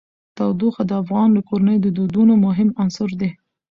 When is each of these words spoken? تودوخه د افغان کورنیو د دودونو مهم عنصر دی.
تودوخه 0.37 0.83
د 0.87 0.91
افغان 1.01 1.31
کورنیو 1.49 1.83
د 1.83 1.87
دودونو 1.97 2.33
مهم 2.45 2.69
عنصر 2.81 3.09
دی. 3.19 3.29